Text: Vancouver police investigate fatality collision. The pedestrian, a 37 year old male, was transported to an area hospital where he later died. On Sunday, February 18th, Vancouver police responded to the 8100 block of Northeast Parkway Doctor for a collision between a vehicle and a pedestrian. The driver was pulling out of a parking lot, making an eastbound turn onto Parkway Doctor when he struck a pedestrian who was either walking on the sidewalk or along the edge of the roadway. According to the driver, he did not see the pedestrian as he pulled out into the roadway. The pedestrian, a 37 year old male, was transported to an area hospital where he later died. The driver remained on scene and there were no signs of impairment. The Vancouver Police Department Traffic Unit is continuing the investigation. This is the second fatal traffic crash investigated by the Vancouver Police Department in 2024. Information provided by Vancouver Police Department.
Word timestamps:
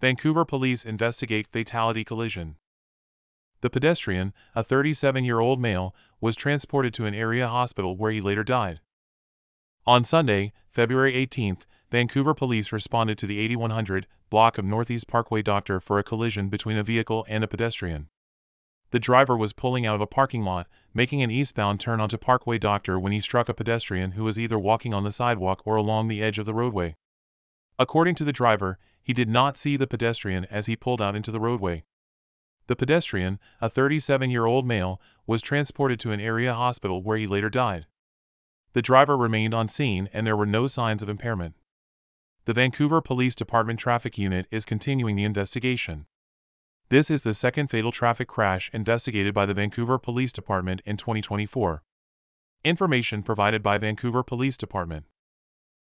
Vancouver 0.00 0.44
police 0.44 0.84
investigate 0.84 1.46
fatality 1.46 2.04
collision. 2.04 2.56
The 3.62 3.70
pedestrian, 3.70 4.34
a 4.54 4.62
37 4.62 5.24
year 5.24 5.40
old 5.40 5.60
male, 5.60 5.94
was 6.20 6.36
transported 6.36 6.92
to 6.94 7.06
an 7.06 7.14
area 7.14 7.48
hospital 7.48 7.96
where 7.96 8.12
he 8.12 8.20
later 8.20 8.44
died. 8.44 8.80
On 9.86 10.04
Sunday, 10.04 10.52
February 10.70 11.14
18th, 11.14 11.62
Vancouver 11.90 12.34
police 12.34 12.72
responded 12.72 13.16
to 13.18 13.26
the 13.26 13.38
8100 13.38 14.06
block 14.28 14.58
of 14.58 14.64
Northeast 14.64 15.06
Parkway 15.06 15.40
Doctor 15.40 15.80
for 15.80 15.98
a 15.98 16.04
collision 16.04 16.48
between 16.48 16.76
a 16.76 16.82
vehicle 16.82 17.24
and 17.28 17.42
a 17.42 17.48
pedestrian. 17.48 18.08
The 18.90 18.98
driver 18.98 19.36
was 19.36 19.52
pulling 19.52 19.86
out 19.86 19.94
of 19.94 20.00
a 20.00 20.06
parking 20.06 20.42
lot, 20.42 20.66
making 20.92 21.22
an 21.22 21.30
eastbound 21.30 21.80
turn 21.80 22.00
onto 22.00 22.18
Parkway 22.18 22.58
Doctor 22.58 22.98
when 22.98 23.12
he 23.12 23.20
struck 23.20 23.48
a 23.48 23.54
pedestrian 23.54 24.12
who 24.12 24.24
was 24.24 24.38
either 24.38 24.58
walking 24.58 24.92
on 24.92 25.04
the 25.04 25.12
sidewalk 25.12 25.62
or 25.64 25.76
along 25.76 26.08
the 26.08 26.22
edge 26.22 26.38
of 26.38 26.46
the 26.46 26.54
roadway. 26.54 26.96
According 27.78 28.14
to 28.16 28.24
the 28.24 28.32
driver, 28.32 28.78
he 29.06 29.12
did 29.12 29.28
not 29.28 29.56
see 29.56 29.76
the 29.76 29.86
pedestrian 29.86 30.44
as 30.46 30.66
he 30.66 30.74
pulled 30.74 31.00
out 31.00 31.14
into 31.14 31.30
the 31.30 31.38
roadway. 31.38 31.84
The 32.66 32.74
pedestrian, 32.74 33.38
a 33.60 33.70
37 33.70 34.30
year 34.30 34.46
old 34.46 34.66
male, 34.66 35.00
was 35.28 35.40
transported 35.40 36.00
to 36.00 36.10
an 36.10 36.18
area 36.18 36.52
hospital 36.52 37.04
where 37.04 37.16
he 37.16 37.24
later 37.24 37.48
died. 37.48 37.86
The 38.72 38.82
driver 38.82 39.16
remained 39.16 39.54
on 39.54 39.68
scene 39.68 40.10
and 40.12 40.26
there 40.26 40.36
were 40.36 40.44
no 40.44 40.66
signs 40.66 41.04
of 41.04 41.08
impairment. 41.08 41.54
The 42.46 42.52
Vancouver 42.52 43.00
Police 43.00 43.36
Department 43.36 43.78
Traffic 43.78 44.18
Unit 44.18 44.46
is 44.50 44.64
continuing 44.64 45.14
the 45.14 45.22
investigation. 45.22 46.06
This 46.88 47.08
is 47.08 47.20
the 47.20 47.32
second 47.32 47.68
fatal 47.68 47.92
traffic 47.92 48.26
crash 48.26 48.70
investigated 48.72 49.32
by 49.32 49.46
the 49.46 49.54
Vancouver 49.54 49.98
Police 49.98 50.32
Department 50.32 50.82
in 50.84 50.96
2024. 50.96 51.84
Information 52.64 53.22
provided 53.22 53.62
by 53.62 53.78
Vancouver 53.78 54.24
Police 54.24 54.56
Department. 54.56 55.04